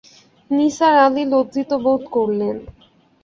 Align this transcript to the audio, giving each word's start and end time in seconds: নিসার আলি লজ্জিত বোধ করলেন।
নিসার 0.51 0.95
আলি 0.97 1.23
লজ্জিত 1.31 1.71
বোধ 1.83 2.01
করলেন। 2.15 2.55